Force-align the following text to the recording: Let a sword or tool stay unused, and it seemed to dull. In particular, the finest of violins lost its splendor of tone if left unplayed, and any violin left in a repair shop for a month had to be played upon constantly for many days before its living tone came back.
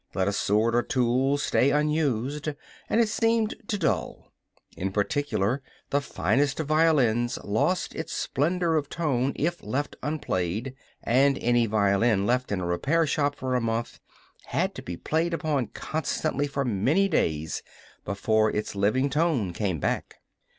Let 0.15 0.27
a 0.27 0.33
sword 0.33 0.73
or 0.73 0.81
tool 0.81 1.37
stay 1.37 1.69
unused, 1.69 2.49
and 2.89 2.99
it 2.99 3.07
seemed 3.07 3.53
to 3.67 3.77
dull. 3.77 4.33
In 4.75 4.91
particular, 4.91 5.61
the 5.91 6.01
finest 6.01 6.59
of 6.59 6.65
violins 6.69 7.37
lost 7.43 7.93
its 7.93 8.11
splendor 8.11 8.77
of 8.77 8.89
tone 8.89 9.31
if 9.35 9.61
left 9.61 9.95
unplayed, 10.01 10.73
and 11.03 11.37
any 11.37 11.67
violin 11.67 12.25
left 12.25 12.51
in 12.51 12.59
a 12.61 12.65
repair 12.65 13.05
shop 13.05 13.35
for 13.35 13.53
a 13.53 13.61
month 13.61 13.99
had 14.45 14.73
to 14.73 14.81
be 14.81 14.97
played 14.97 15.35
upon 15.35 15.67
constantly 15.67 16.47
for 16.47 16.65
many 16.65 17.07
days 17.07 17.61
before 18.03 18.49
its 18.49 18.73
living 18.73 19.07
tone 19.07 19.53
came 19.53 19.79
back. 19.79 20.15